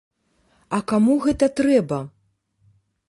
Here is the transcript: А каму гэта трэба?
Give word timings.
А 0.77 0.79
каму 0.91 1.17
гэта 1.25 1.51
трэба? 1.59 1.99